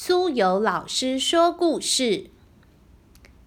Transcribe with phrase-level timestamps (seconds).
[0.00, 2.30] 苏有老师说故事。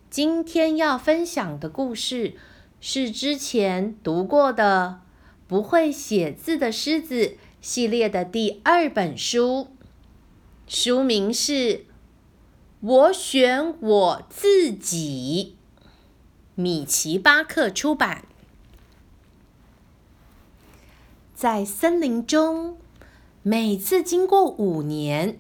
[0.09, 2.35] 今天要分享的故事
[2.81, 5.00] 是之前读过的
[5.48, 7.16] 《不会写字的狮子》
[7.61, 9.70] 系列的第二本书，
[10.68, 11.54] 书名是
[12.81, 15.55] 《我选我自己》，
[16.55, 18.25] 米奇巴克出版。
[21.33, 22.77] 在森林中，
[23.41, 25.39] 每次经过五年。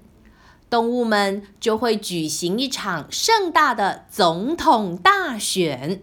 [0.71, 6.01] 动物们就会举行一场盛大的总统大选。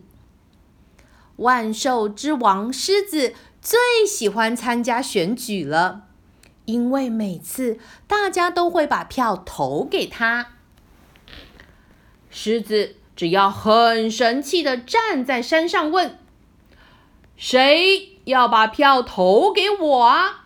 [1.36, 6.02] 万兽之王狮子最喜欢参加选举了，
[6.66, 10.48] 因为每次大家都会把票投给他。
[12.28, 16.18] 狮子只要很神气的站在山上问
[17.38, 20.44] ：“谁要把票投给我啊？”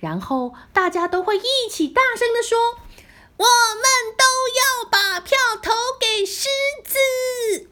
[0.00, 2.85] 然后大家都会一起大声的说。
[3.36, 3.84] 我们
[4.16, 6.48] 都要把票投给狮
[6.84, 7.68] 子。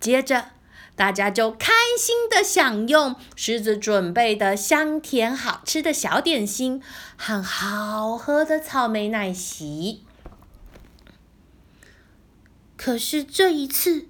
[0.00, 0.50] 接着，
[0.94, 6.82] 大家就开心的享用狮子准备的香甜好吃的小点心
[7.16, 10.04] 和好喝的草莓奶昔。
[12.76, 14.08] 可是这一次，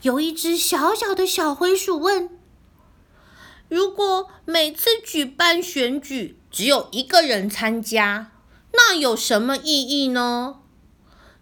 [0.00, 2.38] 有一只小小的小灰鼠问
[3.68, 8.31] ：“如果每次举办选举只有一个人参加？”
[8.72, 10.60] 那有什么意义呢？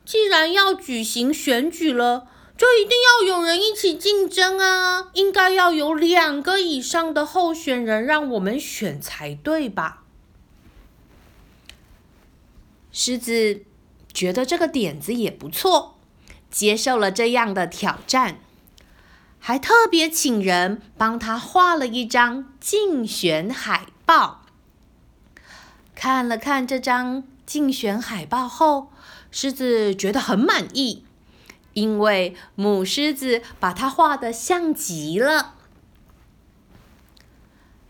[0.04, 5.10] 既然要举行选举了，就一定要有人一起竞争啊！
[5.14, 10.02] 应该要有两个以上的候选人让我们选才对吧？
[12.92, 13.62] 狮子
[14.12, 15.96] 觉得这个点子也不错，
[16.50, 18.40] 接受了这样的挑战，
[19.38, 24.39] 还特别请人帮他画了一张竞选海报。
[26.00, 28.90] 看了看这张竞选海报后，
[29.30, 31.04] 狮子觉得很满意，
[31.74, 35.56] 因为母狮子把它画的像极了。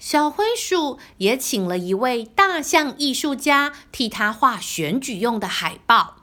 [0.01, 6.17] 小灰鼠也请了一位大象艺术家替他画选举用的海报，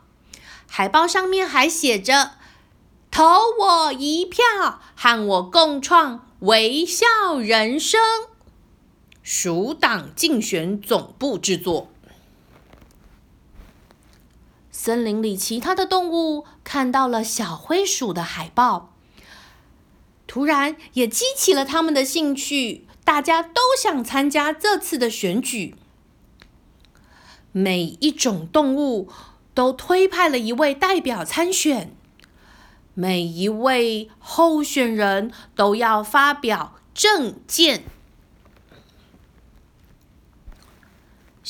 [0.68, 2.32] 海报上面还写着
[3.10, 3.24] “投
[3.58, 4.44] 我一票，
[4.94, 8.02] 和我共创微笑人生”。
[9.30, 11.92] 鼠党竞选总部制作。
[14.72, 18.94] 森林里其他的动物看到了小灰鼠的海报，
[20.28, 22.88] 突然也激起了他们的兴趣。
[23.04, 25.76] 大家都想参加这次的选举。
[27.52, 29.10] 每一种动物
[29.54, 31.94] 都推派了一位代表参选，
[32.94, 37.84] 每一位候选人都要发表政见。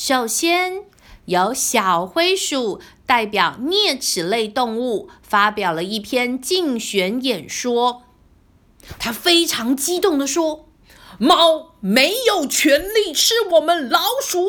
[0.07, 0.85] 首先，
[1.25, 8.03] 由小灰鼠代表啮齿类动物发表了一篇竞选演说。
[8.97, 10.69] 他非常激动地说
[11.19, 14.47] ：“猫没有权利吃我们老鼠。”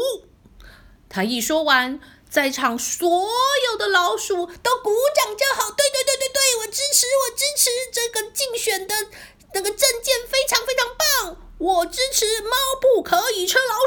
[1.11, 1.99] 他一说完，
[2.31, 5.73] 在场所有的老鼠都鼓掌叫好。
[5.73, 8.95] 对对对对对，我支持，我支持这个竞选的
[9.55, 11.37] 那个证件非常非常棒。
[11.59, 13.78] 我支持猫不可以吃老。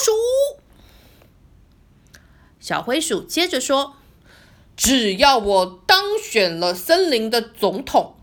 [2.61, 3.95] 小灰鼠接着说
[4.77, 8.15] ：“只要我当选了森林的总统，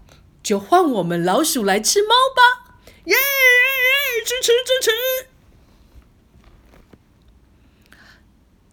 [0.45, 4.25] 就换我们老鼠来吃猫吧！”耶耶耶！
[4.25, 4.91] 支持支持！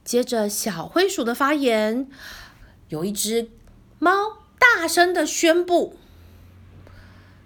[0.04, 2.12] 接着，小灰鼠的发言，
[2.90, 3.50] 有一只
[3.98, 5.98] 猫大声的宣布：“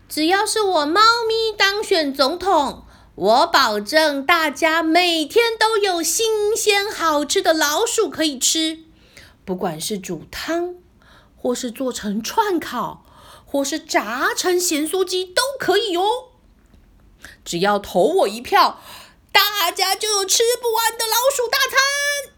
[0.09, 2.85] 只要是我猫咪当选总统。”
[3.19, 8.79] 我保证，大家每天都有新鲜好吃的老鼠可以吃，
[9.43, 10.75] 不管是煮汤，
[11.35, 13.03] 或是做成串烤，
[13.45, 16.29] 或是炸成咸酥鸡都可以哦。
[17.43, 18.81] 只要投我一票，
[19.33, 22.33] 大家就有吃不完的老鼠大餐。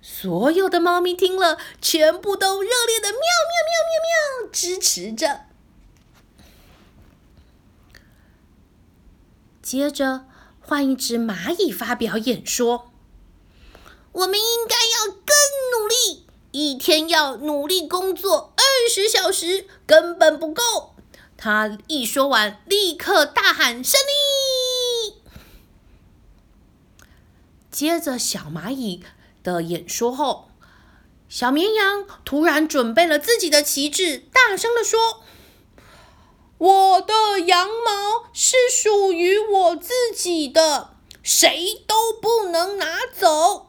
[0.00, 5.46] 所有的猫咪听了，全部都热烈的喵喵喵喵喵支持着。
[9.64, 10.26] 接着
[10.60, 12.92] 换一只蚂蚁发表演说
[14.12, 15.34] ：“我们应该要更
[15.72, 18.62] 努力，一天要努力工作二
[18.92, 20.94] 十小时，根本不够。”
[21.38, 25.14] 他一说完，立刻大喊胜利。
[27.70, 29.02] 接着小蚂蚁
[29.42, 30.50] 的演说后，
[31.26, 35.24] 小绵羊突然准备了自己的旗帜，大声的说。
[36.64, 43.66] 我的羊毛是属于我自己的，谁都不能拿走。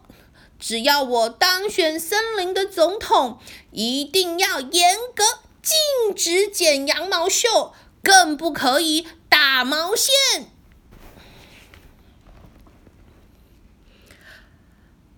[0.58, 3.40] 只要我当选森林的总统，
[3.72, 5.26] 一定要严格
[5.62, 10.14] 禁止剪羊毛秀，更不可以打毛线。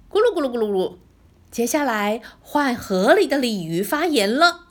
[0.09, 0.95] 咕噜咕噜咕噜噜，
[1.51, 4.61] 接下来换河里的鲤鱼发言了。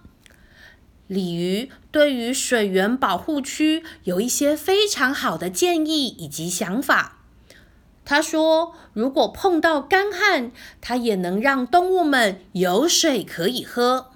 [1.06, 7.20] 鲤鱼对于水源保护区有一些非常好的建议以及想法。
[8.04, 10.52] 他说：“如果碰到干旱，
[10.82, 14.10] 它也能让动物们有水可以喝。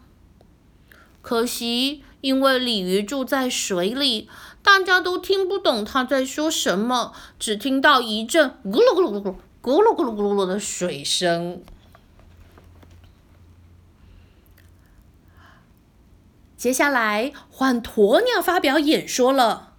[1.22, 4.28] 可惜，因为鲤鱼住在水里，
[4.62, 11.62] 大家都听不懂他在说什么，只听到一阵咕噜咕噜咕噜咕噜咕噜咕噜的水声。”
[16.60, 19.72] 接下来换鸵鸟发表演说了。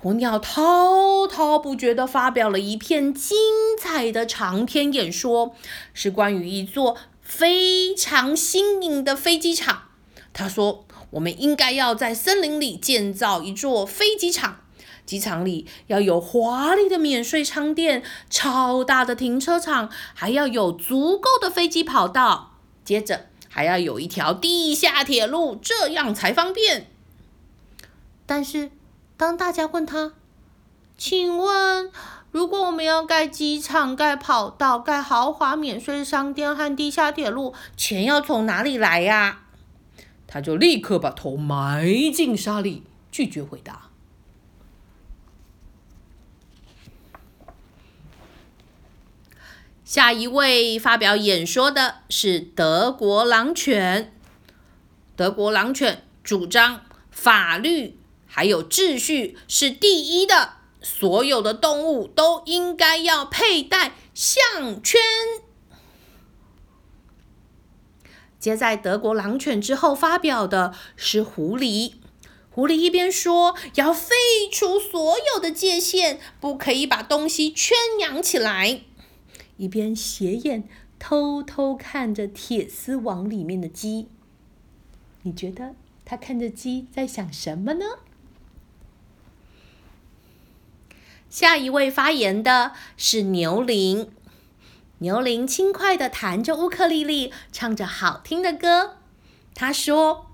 [0.00, 3.36] 鸵鸟滔滔不绝地发表了一篇精
[3.76, 5.52] 彩的长篇演说，
[5.92, 9.88] 是关于一座非常新颖的飞机场。
[10.32, 14.60] 他说：“我们应该要在森林里建造一座飞机场，
[15.04, 22.52] 机场里要有华丽的免税商店、超大的停车场，还要有足够的飞机跑道。
[22.84, 26.86] 接着还要有一条地下铁路，这样才方便。”
[28.24, 28.70] 但是。
[29.16, 30.14] 当大家问他
[30.96, 31.92] ：“请问，
[32.30, 39.42] 如果我们要盖机场、盖跑道、盖豪华免税商店和地下铁路，钱要从哪里来呀？”
[40.26, 43.89] 他就立刻把头埋进沙里，拒绝回答。
[49.90, 54.16] 下一位发表演说的是德国狼犬。
[55.16, 57.98] 德国狼犬主张法律。
[58.24, 65.00] 还有秩序是第一的，所有的动物都应该要佩戴项圈。
[68.38, 71.94] 接在德国狼犬之后发表的是狐狸，
[72.48, 74.14] 狐狸一边说要废
[74.52, 78.82] 除所有的界限，不可以把东西圈养起来，
[79.60, 80.66] 一边斜眼
[80.98, 84.08] 偷偷看着铁丝网里面的鸡。
[85.20, 85.74] 你觉得
[86.06, 87.84] 他看着鸡在想什么呢？
[91.28, 94.10] 下一位发言的是牛铃。
[95.00, 98.96] 牛铃轻快的弹着乌克丽丽，唱着好听的歌。
[99.54, 100.30] 他说：“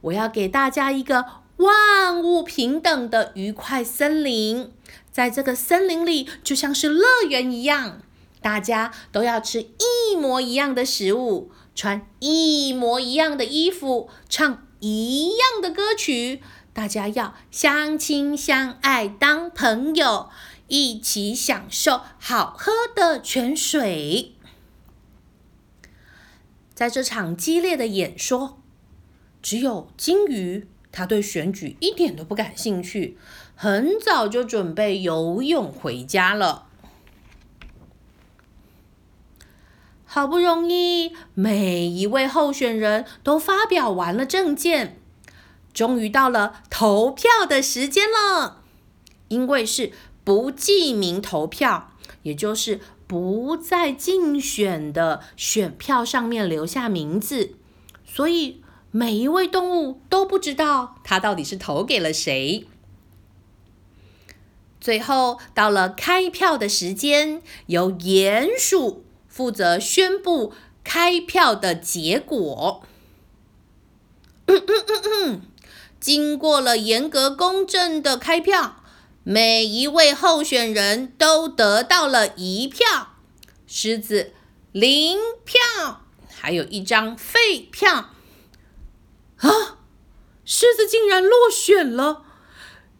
[0.00, 1.26] 我要给大家一个
[1.58, 4.72] 万物平等的愉快森林，
[5.12, 8.00] 在这个森林里就像是乐园一样，
[8.40, 16.42] 大家都要吃一模一样的食物，穿一模一样的衣服，唱一样的歌曲。”
[16.72, 20.30] 大家要相亲相爱，当朋友，
[20.68, 24.34] 一起享受好喝的泉水。
[26.72, 28.62] 在这场激烈的演说，
[29.42, 33.18] 只有金鱼，他对选举一点都不感兴趣，
[33.56, 36.68] 很早就准备游泳回家了。
[40.12, 44.98] 好不容易，每一位候选人都发表完了证件。
[45.72, 48.64] 终于到了投票的时间了，
[49.28, 49.92] 因为是
[50.24, 51.92] 不记名投票，
[52.24, 57.54] 也就是不在竞选的选票上面留下名字，
[58.04, 62.66] 所以每一位动物都不知道它到底是投给了谁。
[64.80, 70.52] 最后到了开票的时间，由鼹鼠负责宣布
[70.84, 72.82] 开票的结果。
[75.98, 78.82] 经过了严格公正的开票，
[79.22, 83.14] 每一位候选人都得到了一票，
[83.66, 84.32] 狮子
[84.72, 88.10] 零票，还有一张废票。
[89.36, 89.78] 啊，
[90.44, 92.24] 狮子竟然落选了！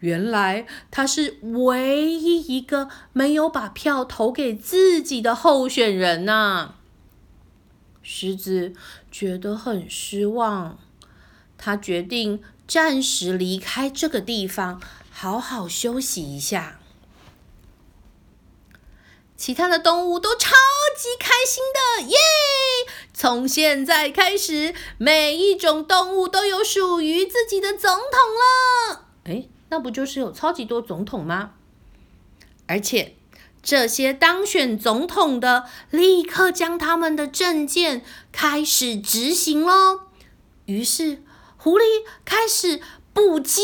[0.01, 6.75] 原来他是唯一一个没有把票投给自己的候选人呐。
[8.03, 8.75] 狮子
[9.11, 10.79] 觉得很失望，
[11.57, 12.43] 他决定。
[12.71, 14.81] 暂时离开这个地方，
[15.11, 16.79] 好好休息一下。
[19.37, 20.51] 其他的动物都超
[20.97, 22.17] 级开心的，耶！
[23.13, 29.07] 从现在开始，每一种动物都有属于自己的总统了。
[29.25, 31.53] 哎，那不就是有超级多总统吗？
[32.67, 33.17] 而且
[33.63, 40.01] 这些当选总统的，立刻将他们的证件开始执行喽。
[40.67, 41.23] 于是。
[41.63, 41.83] 狐狸
[42.25, 42.81] 开始
[43.13, 43.61] 捕鸡，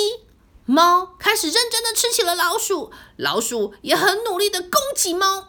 [0.67, 5.47] 猫开始认真的吃起了老鼠，老鼠也很努力的攻击猫。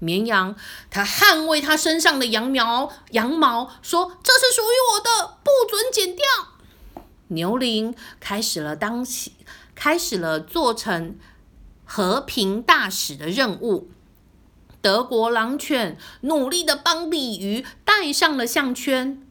[0.00, 0.56] 绵羊，
[0.90, 6.24] 它捍卫它身上的羊毛，羊毛说：“这是属于我的，不准剪掉。”
[7.30, 9.32] 牛羚开始了当起，
[9.74, 11.16] 开始了做成
[11.84, 13.90] 和平大使的任务。
[14.80, 19.22] 德国狼犬努力的帮鲤鱼戴上了项圈。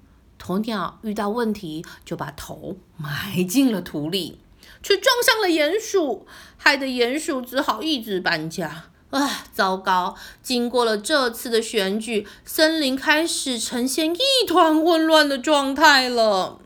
[0.42, 4.40] 鸵鸟遇到问题，就把头埋进了土里，
[4.82, 6.26] 却撞上了鼹鼠，
[6.56, 8.86] 害得鼹鼠只好一直搬家。
[9.10, 10.16] 啊，糟糕！
[10.44, 16.60] 经过了这次的选举，森林开始呈现一团混乱的状态了。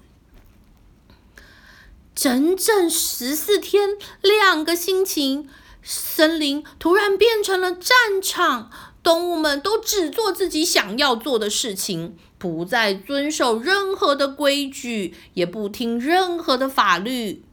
[2.15, 5.47] 整整十四天，两个星期，
[5.81, 8.69] 森林突然变成了战场，
[9.01, 17.43] 动物们都只做自己想要做的事情，不再遵守任何的规矩，也不听任何的法律。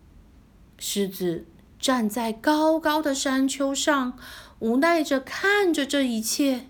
[0.79, 1.47] 狮子
[1.79, 4.19] 站在高高的山丘上。
[4.61, 6.67] 无奈着看着这一切，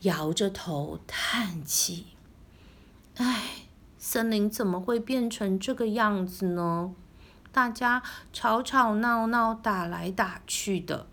[0.00, 2.08] 摇着头叹气
[3.16, 3.64] ：“唉，
[3.96, 6.92] 森林怎么会变成这个样子呢？
[7.54, 11.06] 大家吵吵闹闹，打来打去的。”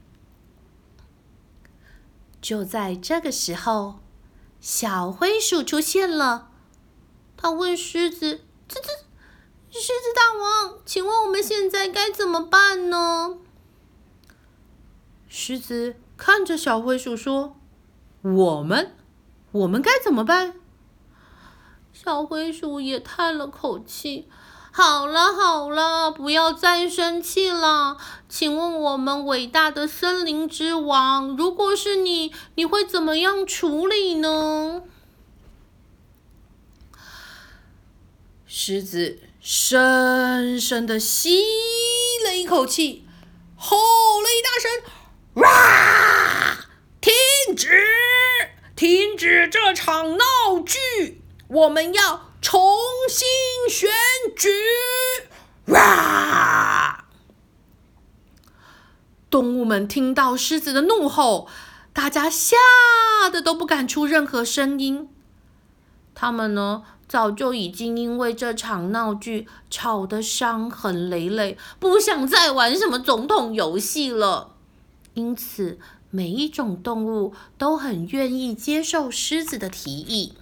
[2.41, 3.99] 就在这个时候，
[4.59, 6.49] 小灰鼠出现了。
[7.37, 8.87] 他问狮子：“这这，
[9.79, 13.37] 狮子大王，请问我们现在该怎么办呢？”
[15.29, 17.55] 狮子看着小灰鼠说
[18.23, 18.95] ：“我们，
[19.51, 20.55] 我们该怎么办？”
[21.93, 24.27] 小灰鼠也叹了口气
[24.73, 27.97] ：“好了好了，不要再生气了。
[28.29, 34.83] 请问我们伟大的森林之王，如果是你，你会怎么样处理呢？”
[38.47, 41.43] 狮子深深的吸
[42.23, 43.05] 了一口气，
[43.57, 44.71] 吼了一大声。
[45.35, 46.57] 哇！
[47.01, 47.13] 停
[47.55, 47.69] 止！
[48.75, 50.25] 停止这场闹
[50.65, 51.21] 剧！
[51.47, 52.59] 我们要重
[53.07, 53.25] 新
[53.69, 53.89] 选
[54.35, 54.49] 举！
[55.67, 57.05] 哇！
[59.29, 61.47] 动物们听到狮子的怒吼，
[61.93, 62.57] 大家吓
[63.31, 65.07] 得都不敢出任何声音。
[66.13, 74.55] 他们呢，早就已经因为这场闹剧吵得伤痕累累，不想再玩什么总统游戏了。
[75.13, 75.79] 因此，
[76.09, 80.33] 每一种动物都很愿意接受狮子的提议。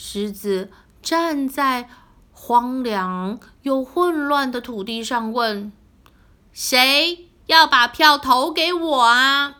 [0.00, 0.70] 狮子
[1.02, 1.90] 站在
[2.30, 5.72] 荒凉又混乱的土地上，问
[6.54, 9.56] ：“谁要把票投给我啊？”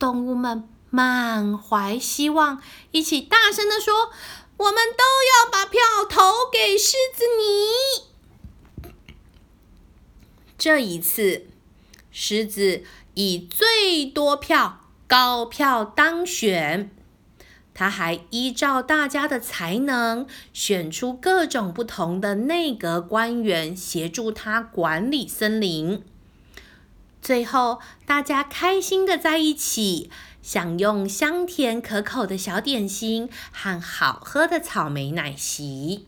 [0.00, 4.10] 动物们满怀希望，一起大声的说
[4.56, 8.06] ：“我们都要把票投给狮子你。”
[10.56, 11.48] 这一次，
[12.10, 12.82] 狮子
[13.12, 16.96] 以最多票高票当选。
[17.72, 26.02] 他还依照大家的才能，选出各种不同的内阁官员协助他管理森林。
[27.22, 30.10] 最后，大家开心的在一起，
[30.42, 36.06] 享用香甜可口的小点心和好喝的草莓奶昔。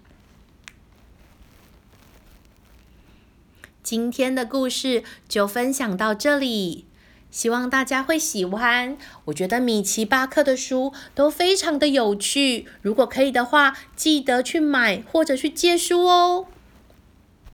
[3.83, 6.87] 今天的故事就分享到这里，
[7.33, 8.97] 希望大家会喜欢。
[9.25, 16.47] 我觉得米奇巴克的书都非常的有趣，如果可以的话，记得去买或者去借书哦。